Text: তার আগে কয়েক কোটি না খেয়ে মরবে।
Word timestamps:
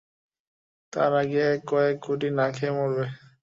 তার 0.93 1.11
আগে 1.21 1.41
কয়েক 1.69 1.97
কোটি 2.05 2.29
না 2.37 2.45
খেয়ে 2.55 2.73
মরবে। 2.77 3.05